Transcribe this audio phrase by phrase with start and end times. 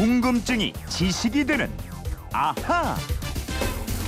[0.00, 1.70] 궁금증이 지식이 되는
[2.32, 2.96] 아하.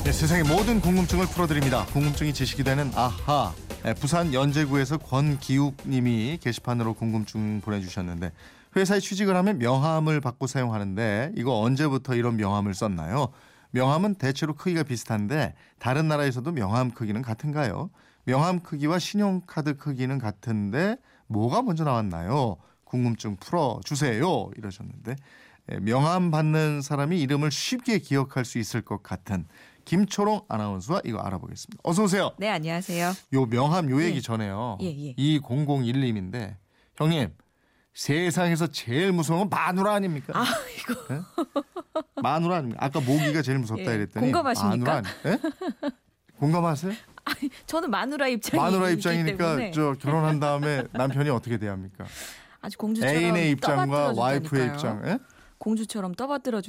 [0.05, 1.85] 네, 세상의 모든 궁금증을 풀어드립니다.
[1.85, 3.53] 궁금증이 지식이 되는 아하.
[3.85, 8.33] 네, 부산 연제구에서 권기욱님이 게시판으로 궁금증 보내주셨는데
[8.75, 13.29] 회사에 취직을 하면 명함을 받고 사용하는데 이거 언제부터 이런 명함을 썼나요?
[13.73, 17.91] 명함은 대체로 크기가 비슷한데 다른 나라에서도 명함 크기는 같은가요?
[18.25, 22.57] 명함 크기와 신용카드 크기는 같은데 뭐가 먼저 나왔나요?
[22.85, 24.53] 궁금증 풀어주세요.
[24.57, 25.17] 이러셨는데 예,
[25.67, 29.47] 명함 받는 사람이 이름을 쉽게 기억할 수 있을 것 같은
[29.85, 31.81] 김초롱 아나운서와 이거 알아보겠습니다.
[31.85, 32.33] 어서 오세요.
[32.39, 33.13] 네, 안녕하세요.
[33.35, 34.21] 요 명함 요 얘기 예.
[34.21, 34.79] 전에요.
[34.81, 35.15] 예, 예.
[35.15, 36.57] 2001님인데
[36.97, 37.33] 형님
[37.95, 40.33] 세상에서 제일 무서운 건 마누라 아닙니까?
[40.39, 40.45] 아,
[40.79, 41.25] 이거
[42.23, 42.85] 마누라 아닙니까?
[42.85, 44.93] 아까 모기가 제일 무섭다 예, 이랬더니 공감하십니까?
[44.95, 45.39] 마누라 아니- 예?
[46.39, 46.93] 공감하세요?
[47.67, 52.05] 저는 마누라 입장이 마누라 입장이니까 저 결혼한 다음에 남편이 어떻게 대합니까?
[52.61, 54.67] 아주 공주처럼 애인의 입장과 와이프의.
[54.69, 55.03] 입장.
[55.07, 55.19] 예?
[55.67, 56.61] 공주처럼 떠받들어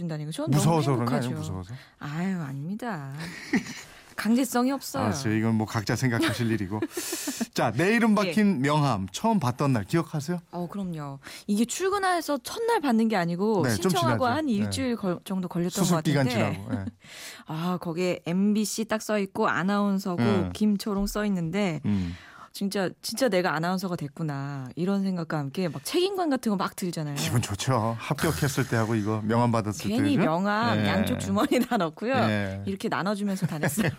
[0.48, 1.28] 무서워서 그런 거 행복하죠.
[1.30, 1.40] 아니에요?
[1.40, 1.74] 무서워서?
[2.00, 3.12] 아유, 아닙니다.
[4.16, 5.06] 강제성이 없어요.
[5.06, 5.36] 알았어요.
[5.36, 6.80] 이건 뭐 각자 생각하실 일이고.
[7.56, 8.16] 자, 내 이름 예.
[8.16, 10.38] 박힌 명함 처음 받던 날 기억하세요?
[10.52, 11.18] 어, 그럼요.
[11.48, 14.28] 이게 출근해서 첫날 받는 게 아니고 네, 좀 신청하고.
[14.28, 16.30] 한 일주일 걸- 정도 걸렸던 것 같은데.
[16.30, 16.74] 지나고.
[16.76, 16.86] 예.
[17.48, 20.52] 아, 거기에 MBC 딱 써 있고 아나운서고 음.
[20.54, 22.16] 김초롱 써 있는데 음.
[22.54, 24.70] 진짜 진짜 내가 아나운서가 됐구나.
[24.76, 27.16] 이런 생각과 함께 막 책임감 같은 거 막 들잖아요.
[27.16, 27.98] 기분 좋죠.
[28.00, 29.90] 합격했을 때 하고 이거 명함 받았을 때.
[29.90, 30.30] 괜히 그죠?
[30.30, 30.88] 명함 예.
[30.88, 32.14] 양쪽 주머니에 다 넣고요.
[32.14, 32.62] 예.
[32.68, 33.90] 이렇게 나눠주면서 다녔어요.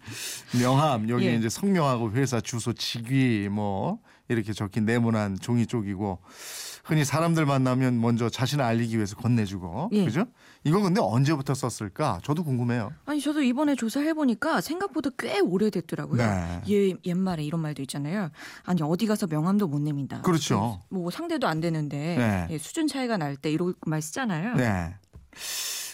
[0.58, 1.34] 명함 여기 예.
[1.34, 3.98] 이제 성명하고 회사 주소 직위 뭐
[4.28, 6.18] 이렇게 적힌 네모난 종이 쪽이고
[6.84, 10.04] 흔히 사람들 만나면 먼저 자신을 알리기 위해서 건네주고 예.
[10.04, 10.24] 그죠?
[10.64, 12.20] 이건 근데 언제부터 썼을까?
[12.22, 12.92] 저도 궁금해요.
[13.04, 16.16] 아니 저도 이번에 조사해 보니까 생각보다 꽤 오래됐더라고요.
[16.22, 16.60] 네.
[16.70, 18.30] 예, 옛말에 이런 말도 있잖아요.
[18.64, 20.22] 아니 어디 가서 명함도 못 냅니다.
[20.22, 20.82] 그렇죠.
[20.88, 22.46] 뭐 상대도 안 되는데 네.
[22.54, 24.54] 예, 수준 차이가 날 때 이런 말 쓰잖아요.
[24.54, 24.94] 네.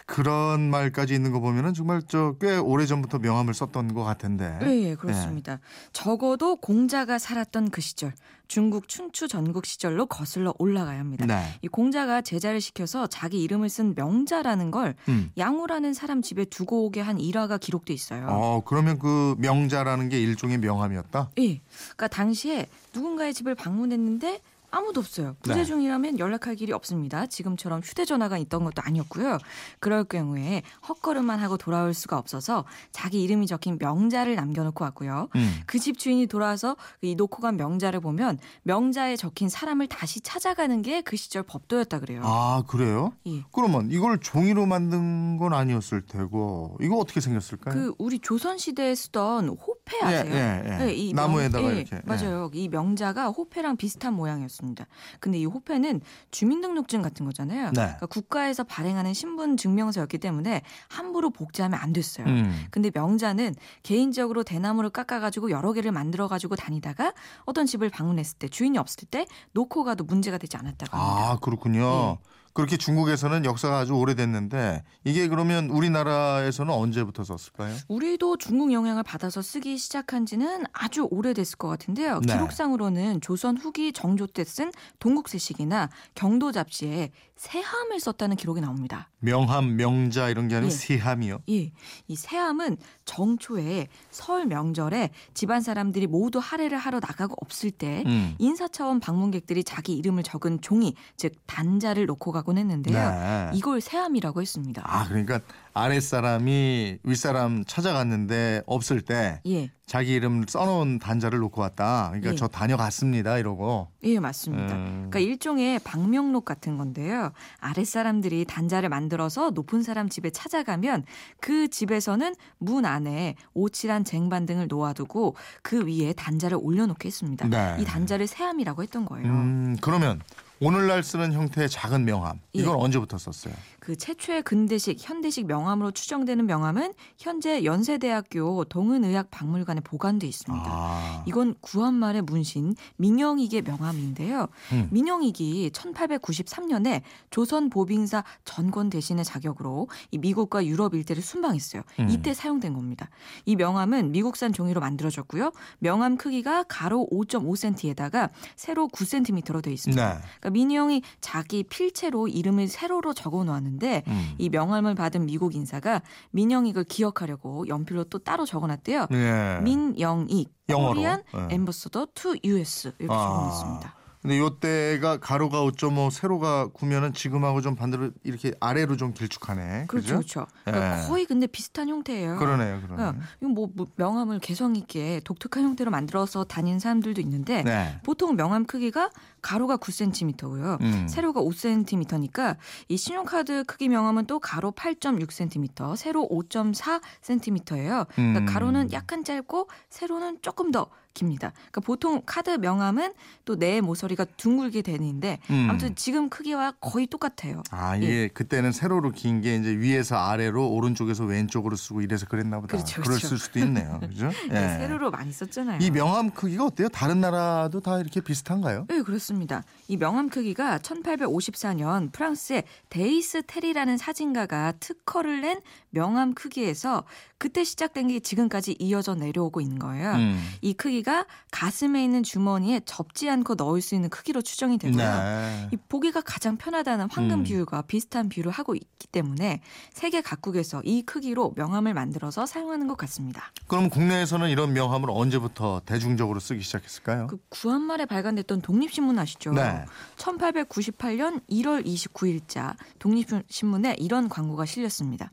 [0.06, 4.58] 그런 말까지 있는 거 보면은 정말 저 꽤 오래 전부터 명함을 썼던 것 같은데.
[4.62, 5.60] 예, 예, 그렇습니다.
[5.92, 8.12] 적어도 공자가 살았던 그 시절,
[8.48, 11.24] 중국 춘추 전국 시절로 거슬러 올라가야 합니다.
[11.24, 11.42] 네.
[11.62, 15.30] 이 공자가 제자를 시켜서 자기 이름을 쓴 명자라는 걸 음.
[15.38, 18.26] 양우라는 사람 집에 두고 오게 한 일화가 기록돼 있어요.
[18.28, 21.30] 어 그러면 그 명자라는 게 일종의 명함이었다.
[21.38, 21.60] 예.
[21.96, 24.40] 그러니까 당시에 누군가의 집을 방문했는데
[24.76, 25.36] 아무도 없어요.
[25.42, 25.64] 부재 네.
[25.64, 27.26] 중이라면 연락할 길이 없습니다.
[27.26, 29.38] 지금처럼 휴대전화가 있던 것도 아니었고요.
[29.78, 35.28] 그럴 경우에 헛걸음만 하고 돌아올 수가 없어서 자기 이름이 적힌 명자를 남겨놓고 왔고요.
[35.36, 35.60] 음.
[35.66, 41.16] 그집 주인이 돌아와서 이 놓고 간 명자를 보면 명자에 적힌 사람을 다시 찾아가는 게 그
[41.16, 42.22] 시절 법도였다 그래요.
[42.24, 43.12] 아 그래요?
[43.26, 43.42] 예.
[43.52, 47.74] 그러면 이걸 종이로 만든 건 아니었을 테고 이거 어떻게 생겼을까요?
[47.74, 50.32] 그 우리 조선 시대에 쓰던 호패 아세요?
[50.34, 50.94] 예, 예, 예.
[50.94, 51.96] 이 나무에다가 명- 예, 이렇게.
[51.96, 52.00] 예.
[52.04, 52.50] 맞아요.
[52.54, 54.86] 이 명자가 호패랑 비슷한 모양이었습니다.
[55.20, 56.00] 근데 이 호패는
[56.30, 57.66] 주민등록증 같은 거잖아요.
[57.66, 57.72] 네.
[57.72, 62.26] 그러니까 국가에서 발행하는 신분 증명서였기 때문에 함부로 복제하면 안 됐어요.
[62.26, 62.64] 음.
[62.70, 67.12] 근데 명자는 개인적으로 대나무를 깎아가지고 여러 개를 만들어가지고 다니다가
[67.44, 71.30] 어떤 집을 방문했을 때 주인이 없을 때 놓고 가도 문제가 되지 않았다고 합니다.
[71.32, 72.18] 아 그렇군요.
[72.54, 72.64] 예.
[72.64, 77.74] 그렇게 중국에서는 역사가 아주 오래됐는데 이게 그러면 우리나라에서는 언제부터 썼을까요?
[77.88, 82.20] 우리도 중국 영향을 받아서 쓰기 시작한 지는 아주 오래됐을 것 같은데요.
[82.20, 82.32] 네.
[82.32, 84.70] 기록상으로는 조선 후기 정조 때 쓴
[85.00, 89.10] 동국세식이나 경도 잡지에 새함을 썼다는 기록이 나옵니다.
[89.18, 90.76] 명함, 명자 이런 게 아니고 예.
[90.76, 91.38] 세함이요.
[91.48, 91.72] 예,
[92.06, 98.36] 이 새함은 정초에 설 명절에 집안 사람들이 모두 할애를 하러 나가고 없을 때 음.
[98.38, 102.94] 인사 차원 방문객들이 자기 이름을 적은 종이, 즉 단자를 놓고 가곤 했는데요.
[102.94, 103.50] 네.
[103.54, 104.82] 이걸 새함이라고 했습니다.
[104.84, 105.40] 아 그러니까
[105.72, 112.08] 아랫사람이 윗사람 찾아갔는데 없을 때 예, 자기 이름 써놓은 단자를 놓고 왔다.
[112.10, 112.36] 그러니까 예.
[112.36, 113.88] 저 다녀갔습니다 이러고.
[114.04, 114.74] 예, 맞습니다.
[114.74, 115.08] 음.
[115.10, 117.32] 그러니까 일종의 방명록 같은 건데요.
[117.60, 121.04] 아랫사람들이 단자를 만들어서 높은 사람 집에 찾아가면
[121.40, 127.48] 그 집에서는 문 안에 오칠한 쟁반 등을 놓아두고 그 위에 단자를 올려놓게 했습니다.
[127.48, 127.76] 네.
[127.80, 129.26] 이 단자를 새함이라고 했던 거예요.
[129.26, 130.20] 음 그러면
[130.64, 133.52] 오늘날 쓰는 형태의 작은 명함 이건 언제부터 썼어요?
[133.80, 140.64] 그 최초의 근대식, 현대식 명함으로 추정되는 명함은 현재 연세대학교 동은의학 박물관에 보관돼 있습니다.
[140.66, 141.22] 아.
[141.26, 144.48] 이건 구한 말의 문신 민영익의 명함인데요.
[144.72, 144.88] 음.
[144.90, 151.82] 민영익이 1893년에 조선 보빙사 전권 대신의 자격으로 이 미국과 유럽 일대를 순방했어요.
[152.00, 152.08] 음.
[152.08, 153.10] 이때 사용된 겁니다.
[153.44, 155.52] 이 명함은 미국산 종이로 만들어졌고요.
[155.80, 160.14] 명함 크기가 가로 5.5cm에다가 세로 9cm로 되어 있습니다.
[160.14, 160.20] 네.
[160.40, 164.34] 그러니까 민영익이 자기 필체로 이름을 세로로 적어 놓았는데 음.
[164.38, 169.08] 이 명함을 받은 미국 인사가 민영익을 기억하려고 연필로 또 따로 적어 놨대요.
[169.10, 169.60] 네.
[169.60, 170.94] 민영익 영어로.
[170.94, 171.54] Korean 네.
[171.54, 173.18] Ambassador to US 이렇게 아.
[173.18, 174.03] 적어 놨습니다.
[174.24, 179.84] 근데 요때가 가로가 5.5, 세로가 9면은 지금하고 좀 반대로 이렇게 아래로 좀 길쭉하네.
[179.86, 180.14] 그렇죠?
[180.14, 180.46] 그렇죠.
[180.64, 181.06] 그러니까 예.
[181.06, 182.36] 거의 근데 비슷한 형태예요.
[182.36, 183.02] 그러네요, 그러네.
[183.02, 188.00] 어, 이거 뭐, 뭐 명함을 개성 있게 독특한 형태로 만들어서 다니는 사람들도 있는데 네.
[188.02, 189.10] 보통 명함 크기가
[189.42, 190.80] 가로가 9cm고요.
[190.80, 191.06] 음.
[191.06, 192.56] 세로가 5cm니까
[192.88, 198.06] 이 신용카드 크기 명함은 또 가로 8.6cm, 세로 5.4cm예요.
[198.14, 198.46] 그러니까 음.
[198.46, 201.52] 가로는 약간 짧고 세로는 조금 더 깁니다.
[201.54, 203.12] 그러니까 보통 카드 명함은
[203.44, 205.68] 또 내 모서리가 둥글게 되는데 음.
[205.70, 207.62] 아무튼 지금 크기와 거의 똑같아요.
[207.70, 212.76] 아, 이게 그때는 세로로 긴 게 이제 위에서 아래로 오른쪽에서 왼쪽으로 쓰고 이래서 그랬나 보다.
[212.76, 213.36] 그렇죠, 럴 그렇죠.
[213.36, 214.00] 수도 있네요.
[214.00, 214.30] 그죠?
[214.50, 214.78] 네, 예.
[214.80, 215.78] 세로로 많이 썼잖아요.
[215.80, 216.88] 이 명함 크기가 어때요?
[216.88, 218.86] 다른 나라도 다 이렇게 비슷한가요?
[218.88, 219.62] 네, 그렇습니다.
[219.88, 225.60] 이 명함 크기가 1854년 프랑스의 디스데리라는 사진가가 특허를 낸
[225.90, 227.04] 명함 크기에서
[227.38, 230.12] 그때 시작된 게 지금까지 이어져 내려오고 있는 거예요.
[230.14, 230.42] 음.
[230.62, 234.96] 이 크기 가 가슴에 있는 주머니에 접지 않고 넣을 수 있는 크기로 추정이 되고요.
[234.96, 235.68] 네.
[235.72, 237.44] 이 보기가 가장 편하다는 황금 음.
[237.44, 239.60] 비율과 비슷한 비율을 하고 있기 때문에
[239.92, 243.52] 세계 각국에서 이 크기로 명함을 만들어서 사용하는 것 같습니다.
[243.66, 247.28] 그럼 국내에서는 이런 명함을 언제부터 대중적으로 쓰기 시작했을까요?
[247.28, 249.52] 그 구한말에 발간됐던 독립신문 아시죠?
[249.52, 249.84] 네.
[250.16, 255.30] 1898년 1월 29일자 독립신문에 이런 광고가 실렸습니다.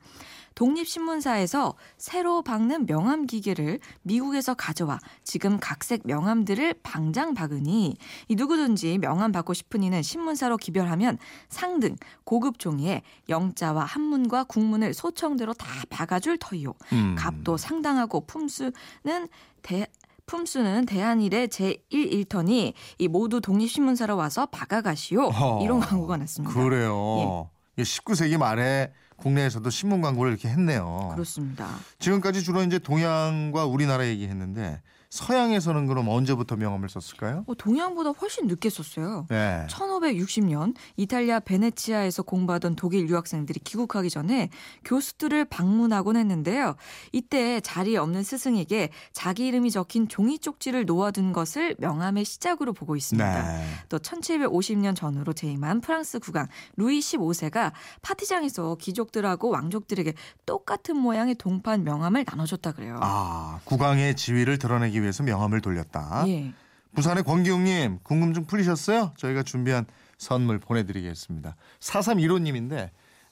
[0.55, 7.95] 독립신문사에서 새로 박는 명함 기계를 미국에서 가져와 지금 각색 명함들을 방장 박으니
[8.27, 11.17] 이 누구든지 명함 받고 싶은 이는 신문사로 기별하면
[11.49, 16.73] 상등 고급 종이에 영자와 한문과 국문을 소청대로 다 박아줄 터이요.
[16.93, 17.15] 음.
[17.17, 18.71] 값도 상당하고 품수는
[19.61, 19.87] 대
[20.25, 25.29] 품수는 대한일의 제1일터니 이 모두 독립신문사로 와서 박아가시오.
[25.61, 26.53] 이런 광고가 났습니다.
[26.53, 27.49] 그래요.
[27.75, 31.11] 이게 19세기 말에 국내에서도 신문 광고를 이렇게 했네요.
[31.13, 31.67] 그렇습니다.
[31.99, 37.43] 지금까지 주로 이제 동양과 우리나라 얘기했는데 서양에서는 그럼 언제부터 명함을 썼을까요?
[37.45, 39.27] 어, 동양보다 훨씬 늦게 썼어요.
[39.29, 39.67] 네.
[39.69, 44.49] 1560년 이탈리아 베네치아에서 공부하던 독일 유학생들이 귀국하기 전에
[44.85, 46.75] 교수들을 방문하곤 했는데요.
[47.11, 53.43] 이때 자리에 없는 스승에게 자기 이름이 적힌 종이 쪽지를 놓아둔 것을 명함의 시작으로 보고 있습니다.
[53.43, 53.65] 네.
[53.89, 56.47] 또 1750년 전후로 재임한 프랑스 국왕
[56.77, 60.13] 루이 15세가 파티장에서 귀족들하고 왕족들에게
[60.45, 62.97] 똑같은 모양의 동판 명함을 나눠줬다 그래요.
[63.01, 66.25] 아, 국왕의 지위를 드러내기 위해서 명함을 돌렸다.
[66.27, 66.53] 예.
[66.95, 69.13] 부산의 권기웅님 궁금증 풀리셨어요?
[69.17, 69.85] 저희가 준비한
[70.17, 71.55] 선물 보내드리겠습니다.
[71.79, 72.89] 4315님인데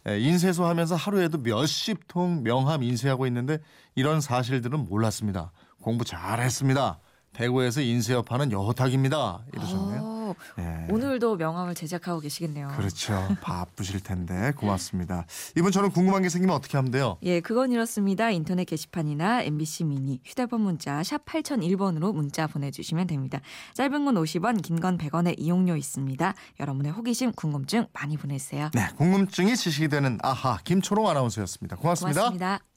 [0.08, 3.60] 인쇄소 하면서 하루에도 몇십 통 명함 인쇄하고 있는데
[3.96, 5.52] 이런 사실들은 몰랐습니다.
[5.82, 7.00] 공부 잘했습니다.
[7.34, 9.46] 대구에서 인쇄업 하는 여호탁입니다.
[9.54, 10.02] 이러셨네요.
[10.04, 10.19] 어,
[10.60, 10.88] 예.
[10.90, 12.70] 오늘도 명함을 제작하고 계시겠네요.
[12.78, 13.14] 그렇죠.
[13.42, 15.26] 바쁘실 텐데 고맙습니다.
[15.58, 17.18] 이분 저는 궁금한 게 생기면 어떻게 하면 돼요?
[17.24, 18.30] 예, 그건 이렇습니다.
[18.32, 23.40] 인터넷 게시판이나 MBC 미니, 휴대폰 문자 샵 8001번으로 문자 보내주시면 됩니다.
[23.74, 26.34] 짧은 건 50원, 긴 건 100원의 이용료 있습니다.
[26.60, 28.70] 여러분의 호기심, 궁금증 많이 보내주세요.
[28.74, 31.76] 네, 궁금증이 지식이 되는 아하 김초롱 아나운서였습니다.
[31.76, 32.22] 고맙습니다.
[32.22, 32.69] 고맙습니다.